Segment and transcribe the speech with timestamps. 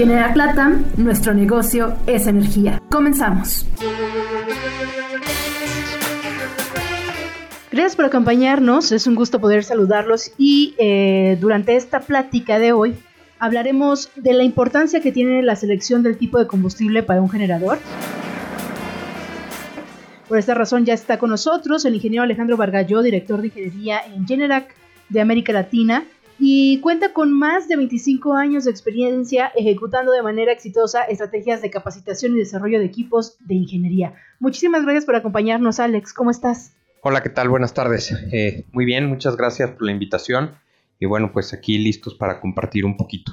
[0.00, 2.80] Generac Latam, nuestro negocio es energía.
[2.90, 3.66] Comenzamos.
[7.70, 12.94] Gracias por acompañarnos, es un gusto poder saludarlos y eh, durante esta plática de hoy
[13.38, 17.78] hablaremos de la importancia que tiene la selección del tipo de combustible para un generador.
[20.28, 24.26] Por esta razón ya está con nosotros el ingeniero Alejandro Vargalló, director de ingeniería en
[24.26, 24.74] Generac
[25.10, 26.04] de América Latina,
[26.42, 31.70] y cuenta con más de 25 años de experiencia ejecutando de manera exitosa estrategias de
[31.70, 34.14] capacitación y desarrollo de equipos de ingeniería.
[34.38, 36.14] Muchísimas gracias por acompañarnos, Alex.
[36.14, 36.72] ¿Cómo estás?
[37.02, 37.50] Hola, ¿qué tal?
[37.50, 38.12] Buenas tardes.
[38.32, 40.52] Eh, muy bien, muchas gracias por la invitación.
[40.98, 43.32] Y bueno, pues aquí listos para compartir un poquito.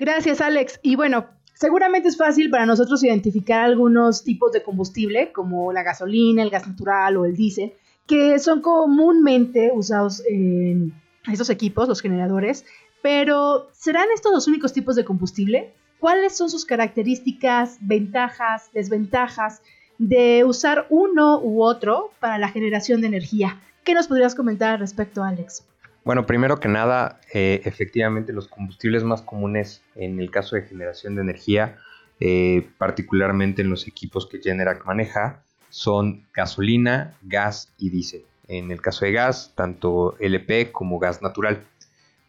[0.00, 0.80] Gracias, Alex.
[0.82, 6.42] Y bueno, seguramente es fácil para nosotros identificar algunos tipos de combustible, como la gasolina,
[6.42, 7.74] el gas natural o el diésel,
[8.08, 10.92] que son comúnmente usados en
[11.28, 12.64] estos equipos, los generadores,
[13.02, 15.72] pero ¿serán estos los únicos tipos de combustible?
[15.98, 19.62] ¿Cuáles son sus características, ventajas, desventajas
[19.98, 23.60] de usar uno u otro para la generación de energía?
[23.84, 25.66] ¿Qué nos podrías comentar al respecto, Alex?
[26.04, 31.14] Bueno, primero que nada, eh, efectivamente los combustibles más comunes en el caso de generación
[31.16, 31.76] de energía,
[32.18, 38.82] eh, particularmente en los equipos que Generac maneja, son gasolina, gas y diésel en el
[38.82, 41.64] caso de gas, tanto LP como gas natural.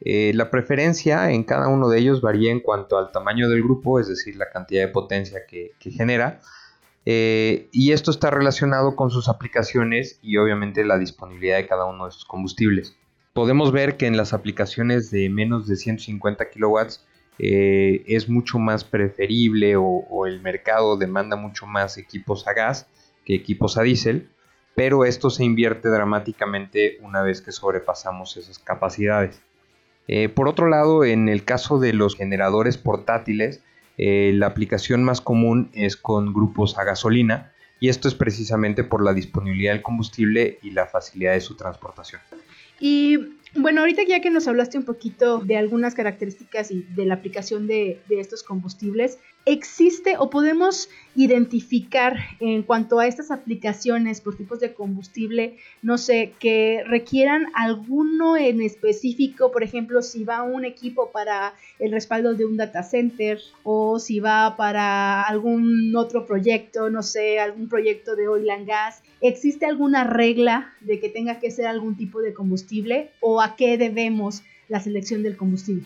[0.03, 3.99] Eh, la preferencia en cada uno de ellos varía en cuanto al tamaño del grupo,
[3.99, 6.39] es decir, la cantidad de potencia que, genera.
[7.05, 12.05] Eh, y esto está relacionado con sus aplicaciones y obviamente la disponibilidad de cada uno
[12.05, 12.95] de sus combustibles.
[13.33, 17.03] Podemos ver que en las aplicaciones de menos de 150 kilowatts
[17.39, 22.87] eh, es mucho más preferible o, o, el mercado demanda mucho más equipos a gas
[23.25, 24.29] que equipos a diésel
[24.81, 29.39] pero esto se invierte dramáticamente una vez que sobrepasamos esas capacidades.
[30.07, 33.61] Eh, por otro lado, en el caso de los generadores portátiles,
[33.99, 39.05] eh, la aplicación más común es con grupos a gasolina y esto es precisamente por
[39.05, 42.19] la disponibilidad del combustible y la facilidad de su transportación.
[42.79, 47.13] Y bueno, ahorita ya que nos hablaste un poquito de algunas características y de la
[47.13, 54.59] aplicación de, estos combustibles, ¿existe o podemos identificar en cuanto a estas aplicaciones por tipos
[54.59, 61.11] de combustible, no sé, que requieran alguno en específico, por ejemplo, si va un equipo
[61.11, 67.03] para el respaldo de un data center o si va para algún otro proyecto, no
[67.03, 71.65] sé, algún proyecto de oil and gas, ¿existe alguna regla de que tenga que ser
[71.65, 75.85] algún tipo de combustible o a qué debemos la selección del combustible?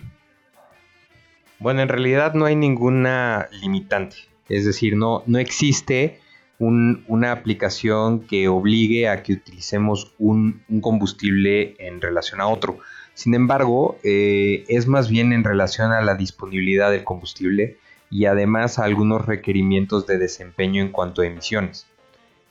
[1.60, 4.18] Bueno, en realidad no hay ninguna limitante.
[4.50, 6.20] Es decir, no, no existe
[6.58, 12.78] una aplicación que obligue a que utilicemos un, combustible en relación a otro.
[13.14, 17.78] Sin embargo, eh, es más bien en relación a la disponibilidad del combustible
[18.10, 21.88] y además a algunos requerimientos de desempeño en cuanto a emisiones.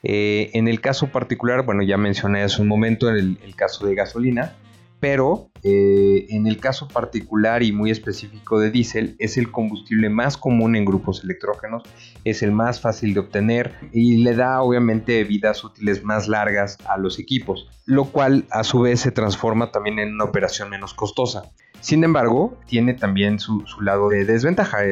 [0.02, 4.54] Eh, en el caso particular, bueno, ya mencioné hace un momento el caso de gasolina,
[5.00, 10.36] pero eh, en el caso particular y muy específico de diésel es el combustible más
[10.36, 11.82] común en grupos electrógenos,
[12.24, 16.98] es el más fácil de obtener y le da obviamente vidas útiles más largas a
[16.98, 21.50] los equipos, lo cual a su vez se transforma también en una operación menos costosa.
[21.80, 24.82] Sin embargo, tiene también su, su lado de desventaja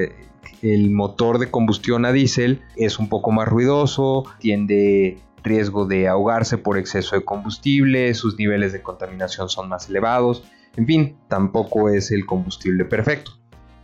[0.63, 6.59] el motor de combustión a diésel es un poco más ruidoso, tiende riesgo de ahogarse
[6.59, 10.45] por exceso de combustible, sus niveles de contaminación son más elevados,
[10.77, 13.33] en fin, tampoco es el combustible perfecto.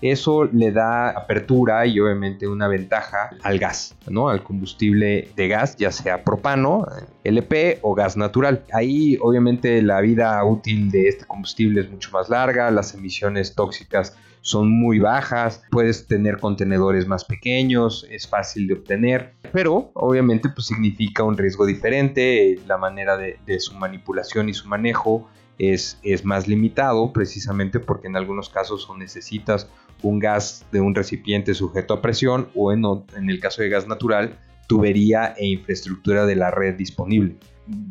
[0.01, 4.29] Eso le da apertura y obviamente una ventaja al gas, ¿no?
[4.29, 6.87] Al combustible de gas, ya sea propano,
[7.25, 8.63] LP o gas natural.
[8.73, 14.17] Ahí obviamente la vida útil de este combustible es mucho más larga, las emisiones tóxicas
[14.41, 20.67] son muy bajas, puedes tener contenedores más pequeños, es fácil de obtener, pero obviamente pues
[20.67, 25.29] significa un riesgo diferente, la manera de, su manipulación y su manejo
[25.59, 29.69] es, es, más limitado precisamente porque en algunos casos necesitas
[30.03, 34.39] un gas de un recipiente sujeto a presión o en el caso de gas natural,
[34.69, 37.37] tubería e infraestructura de la red disponible.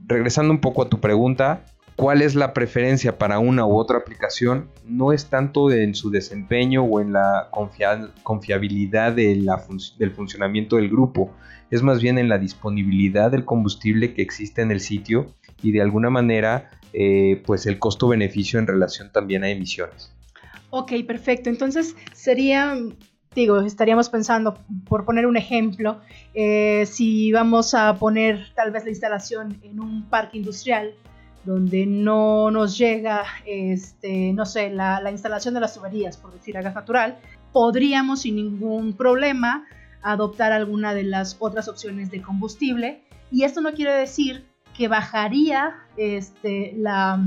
[0.07, 1.66] Regresando un poco a tu pregunta,
[1.97, 6.83] cuál es la preferencia para una u otra aplicación no es tanto en su desempeño
[6.83, 7.49] o en la
[8.23, 9.49] confiabilidad del
[10.15, 11.33] funcionamiento del grupo,
[11.71, 15.81] es más bien en la disponibilidad del combustible que existe en el sitio y de
[15.81, 20.13] alguna manera eh, pues el costo-beneficio en relación también a emisiones.
[20.69, 21.49] Ok, perfecto.
[21.49, 22.77] Entonces sería,
[23.33, 25.99] digo, estaríamos pensando, por poner un ejemplo,
[26.35, 30.94] eh, si vamos a poner tal vez la instalación en un parque industrial,
[31.47, 36.57] donde no nos llega, este, no sé, la, la instalación de las tuberías, por decir
[36.57, 37.17] a gas natural,
[37.53, 39.65] podríamos sin ningún problema
[40.03, 43.01] adoptar alguna de las otras opciones de combustible.
[43.31, 44.45] Y esto no quiere decir
[44.75, 47.19] que bajaría este, la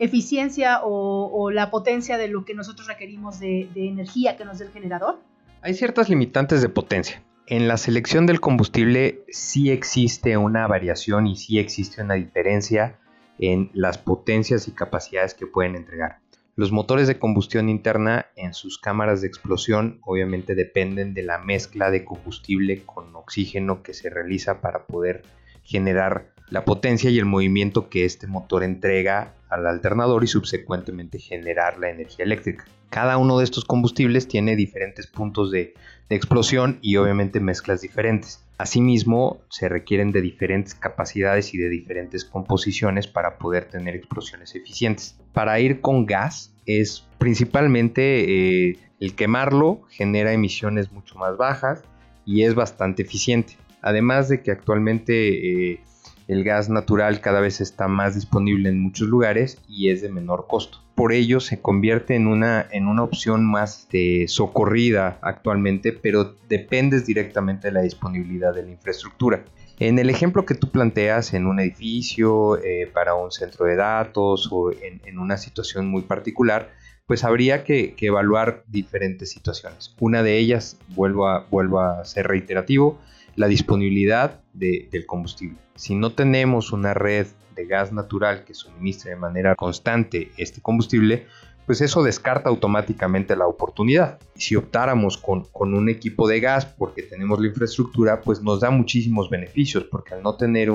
[0.00, 4.66] eficiencia o, la potencia de lo que nosotros requerimos de, de energía que nos dé
[4.66, 5.20] el generador.
[5.62, 7.22] Hay ciertas limitantes de potencia.
[7.46, 12.98] En la selección del combustible sí existe una variación y sí existe una diferencia
[13.38, 16.20] en las potencias y capacidades que pueden entregar.
[16.58, 21.90] Los motores de combustión interna en sus cámaras de explosión obviamente dependen de la mezcla
[21.92, 25.22] de combustible con oxígeno que se realiza para poder
[25.62, 31.78] generar la potencia y el movimiento que este motor entrega al alternador y subsecuentemente generar
[31.78, 32.64] la energía eléctrica.
[32.90, 35.74] Cada uno de estos combustibles tiene diferentes puntos de,
[36.08, 38.47] de explosión y obviamente mezclas diferentes.
[38.58, 45.16] Asimismo, se requieren de diferentes capacidades y de diferentes composiciones para poder tener explosiones eficientes.
[45.32, 51.84] Para ir con gas es principalmente eh, el quemarlo genera emisiones mucho más bajas
[52.26, 53.56] y es bastante eficiente.
[53.80, 55.80] Además de que actualmente eh,
[56.28, 60.46] el gas natural cada vez está más disponible en muchos lugares y es de menor
[60.46, 60.78] costo.
[60.94, 67.06] Por ello se convierte en una, en una opción más este, socorrida actualmente, pero dependes
[67.06, 69.44] directamente de la disponibilidad de la infraestructura.
[69.78, 74.48] En el ejemplo que tú planteas en un edificio, eh, para un centro de datos
[74.50, 76.72] o en, una situación muy particular,
[77.06, 79.94] pues habría que, evaluar diferentes situaciones.
[79.98, 82.98] Una de ellas, vuelvo a, vuelvo a ser reiterativo,
[83.38, 85.58] la disponibilidad del combustible.
[85.76, 91.26] Si no tenemos una red de gas natural que suministre de manera constante este combustible,
[91.64, 94.18] pues eso descarta automáticamente la oportunidad.
[94.34, 99.30] Si optáramos con, un equipo de gas porque tenemos la infraestructura, pues nos da muchísimos
[99.30, 100.72] beneficios, porque al no tener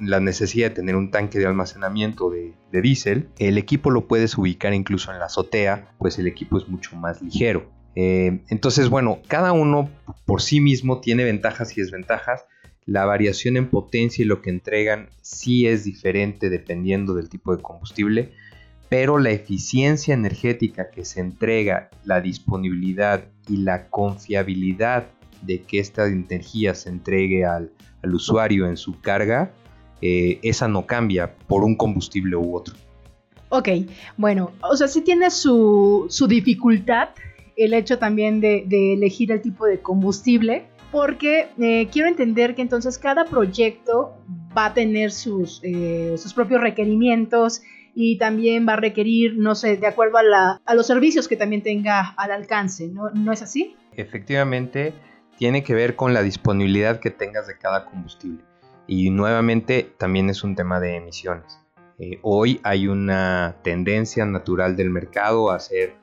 [0.00, 4.36] la necesidad de tener un tanque de almacenamiento de, de diésel, el equipo lo puedes
[4.36, 7.70] ubicar incluso en la azotea, pues el equipo es mucho más ligero.
[7.94, 9.90] Eh, entonces, bueno, cada uno
[10.24, 12.46] por sí mismo tiene ventajas y desventajas.
[12.84, 17.62] La variación en potencia y lo que entregan sí es diferente dependiendo del tipo de
[17.62, 18.32] combustible,
[18.88, 25.06] pero la eficiencia energética que se entrega, la disponibilidad y la confiabilidad
[25.42, 27.70] de que esta energía se entregue al,
[28.02, 29.52] usuario en su carga,
[30.00, 32.74] eh, esa no cambia por un combustible u otro.
[33.48, 33.68] Ok,
[34.16, 37.10] bueno, o sea, sí tiene su, su dificultad
[37.64, 42.98] el hecho también de, elegir el tipo de combustible, porque eh, quiero entender que entonces
[42.98, 44.14] cada proyecto
[44.56, 47.62] va a tener sus, eh, sus propios requerimientos
[47.94, 51.62] y también va a requerir, no sé, de acuerdo a, a los servicios que también
[51.62, 53.10] tenga al alcance, ¿no?
[53.10, 53.76] ¿no es así?
[53.96, 54.94] Efectivamente,
[55.38, 58.44] tiene que ver con la disponibilidad que tengas de cada combustible.
[58.86, 61.58] Y nuevamente también es un tema de emisiones.
[61.98, 65.94] Eh, hoy hay una tendencia natural del mercado a ser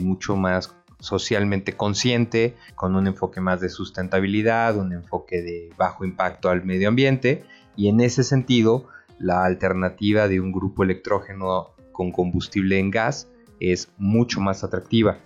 [0.00, 6.48] mucho más socialmente consciente, con un enfoque más de sustentabilidad, un enfoque de bajo impacto
[6.48, 7.44] al medio ambiente
[7.76, 8.86] y en ese sentido
[9.18, 13.28] la alternativa de un grupo electrógeno con combustible en gas
[13.58, 15.18] es mucho más atractiva.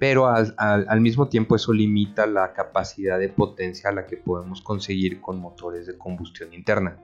[0.00, 5.20] Pero al, mismo tiempo eso limita la capacidad de potencia a la que podemos conseguir
[5.20, 6.98] con motores de combustión interna.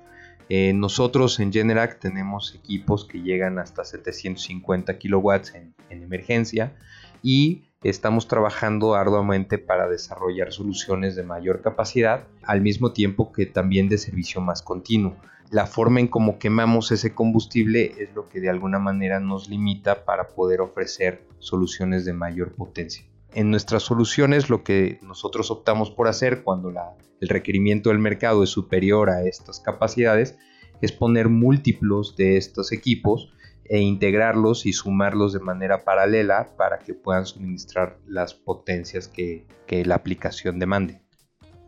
[0.48, 6.74] Eh, nosotros en Generac tenemos equipos que llegan hasta 750 kilowatts en, en emergencia
[7.22, 13.88] y estamos trabajando arduamente para desarrollar soluciones de mayor capacidad, al mismo tiempo que también
[13.88, 15.16] de servicio más continuo.
[15.50, 20.04] La forma en cómo quemamos ese combustible es lo que de alguna manera nos limita
[20.04, 23.06] para poder ofrecer soluciones de mayor potencia.
[23.32, 26.70] En nuestras soluciones lo que nosotros optamos por hacer cuando
[27.20, 30.36] el requerimiento del mercado es superior a estas capacidades
[30.80, 33.32] es poner múltiplos de estos equipos
[33.68, 39.46] e integrarlos y sumarlos de manera paralela para que puedan suministrar las potencias que,
[39.84, 41.02] la aplicación demande.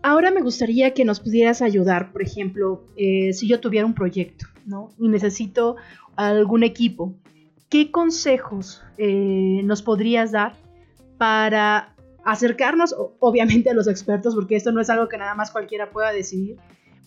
[0.02, 4.46] Ahora me gustaría que nos pudieras ayudar, por ejemplo, eh, si yo tuviera un proyecto
[4.64, 4.88] ¿no?
[4.98, 5.76] y necesito
[6.16, 7.14] algún equipo,
[7.68, 10.54] ¿qué consejos eh, nos podrías dar
[11.18, 15.90] para acercarnos, obviamente, a los expertos, porque esto no es algo que nada más cualquiera
[15.90, 16.56] pueda decidir,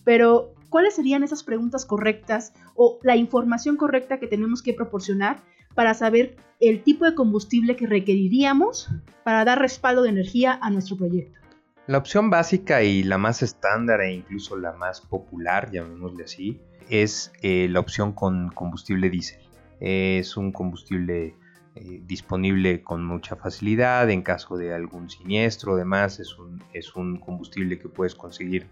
[0.04, 5.42] pero ¿cuáles serían esas preguntas correctas o la información correcta que tenemos que proporcionar
[5.74, 8.88] para saber el tipo de combustible que requeriríamos
[9.24, 11.38] para dar respaldo de energía a nuestro proyecto?
[11.86, 17.32] La opción básica y la más estándar e incluso la más popular, llamémosle así, es
[17.42, 19.42] eh, la opción con combustible diésel.
[19.80, 21.34] Es un combustible
[21.74, 27.18] eh, disponible con mucha facilidad en caso de algún siniestro, además es un, es un
[27.18, 28.68] combustible que puedes conseguir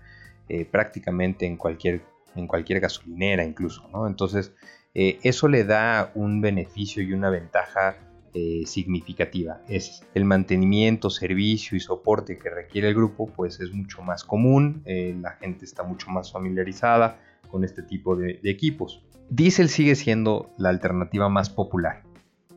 [0.49, 2.03] eh, prácticamente en cualquier,
[2.35, 4.07] en cualquier gasolinera incluso, ¿no?
[4.07, 4.53] Entonces
[4.95, 7.97] eh, eso le da un beneficio y una ventaja
[8.35, 9.61] eh, significativa.
[9.69, 14.83] Es el mantenimiento, servicio y soporte que requiere el grupo, pues es mucho más común,
[14.87, 17.21] la gente está mucho más familiarizada
[17.51, 19.05] con este tipo de, de equipos.
[19.29, 22.03] Diesel sigue siendo la alternativa más popular.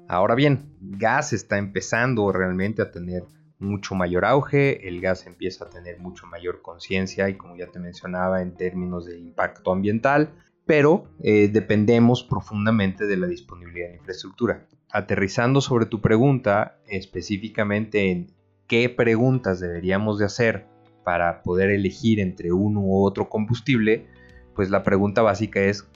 [0.07, 3.23] Ahora bien, gas está empezando realmente a tener
[3.59, 7.79] mucho mayor auge, el gas empieza a tener mucho mayor conciencia y como ya te
[7.79, 10.33] mencionaba en términos de impacto ambiental,
[10.65, 14.67] pero eh, dependemos profundamente de la disponibilidad de infraestructura.
[14.91, 18.27] Aterrizando sobre tu pregunta, específicamente en
[18.67, 20.65] qué preguntas deberíamos de hacer
[21.03, 24.07] para poder elegir entre uno u otro combustible,
[24.55, 25.87] pues la pregunta básica es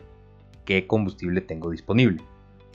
[0.66, 2.24] ¿qué combustible tengo disponible?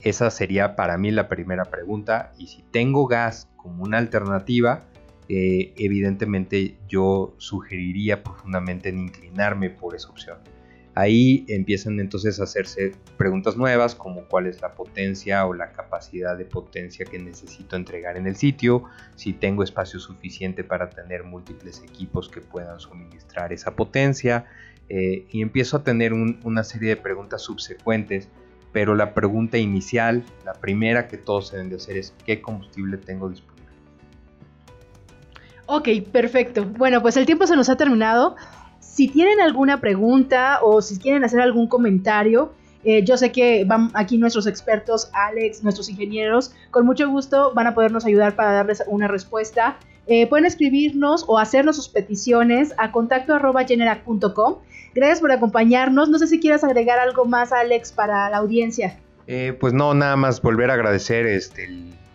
[0.01, 4.85] Esa sería para mí la primera pregunta y si tengo gas como una alternativa,
[5.27, 10.37] eh, evidentemente yo sugeriría profundamente en inclinarme por esa opción.
[10.93, 16.37] Ahí empiezan entonces a hacerse preguntas nuevas como cuál es la potencia o la capacidad
[16.37, 18.85] de potencia que necesito entregar en el sitio,
[19.15, 24.45] si tengo espacio suficiente para tener múltiples equipos que puedan suministrar esa potencia
[24.87, 28.29] eh, y empiezo a tener una serie de preguntas subsecuentes
[28.75, 33.29] pero la pregunta inicial, la primera que todos deben de hacer es ¿qué combustible tengo
[33.29, 33.71] disponible?
[35.65, 36.65] Ok, perfecto.
[36.65, 38.35] Bueno, pues el tiempo se nos ha terminado.
[38.81, 42.51] Si tienen alguna pregunta o si quieren hacer algún comentario,
[42.83, 47.67] eh, yo sé que van aquí nuestros expertos, Alex, nuestros ingenieros, con mucho gusto van
[47.67, 49.77] a podernos ayudar para darles una respuesta.
[50.07, 53.39] Eh, pueden escribirnos o hacernos sus peticiones a contacto
[54.93, 56.09] Gracias por acompañarnos.
[56.09, 58.99] No sé si quieras agregar algo más, Alex, para la audiencia.
[59.27, 61.65] Eh, pues no, nada más volver a agradecer este,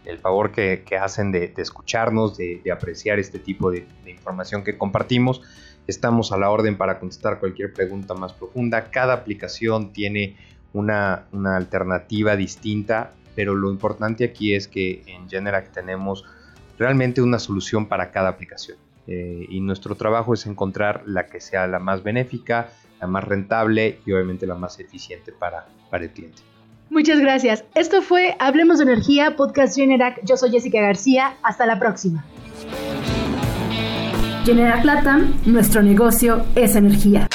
[0.04, 5.42] el, favor que, hacen de, escucharnos, de, apreciar este tipo de, información que compartimos.
[5.88, 8.90] Estamos a la orden para contestar cualquier pregunta más profunda.
[8.90, 10.36] Cada aplicación tiene
[10.72, 16.24] una, una alternativa distinta, pero lo importante aquí es que en Generac tenemos
[16.80, 18.78] realmente una solución para cada aplicación.
[19.06, 22.70] Eh, y nuestro trabajo es encontrar la que sea la más benéfica,
[23.00, 26.42] la más rentable y obviamente la más eficiente para, para el cliente.
[26.88, 27.64] Muchas gracias.
[27.74, 30.24] Esto fue Hablemos de Energía, Podcast Generac.
[30.24, 31.34] Yo soy Jessica García.
[31.42, 32.24] Hasta la próxima.
[34.44, 37.28] Generac Latam, nuestro negocio es energía.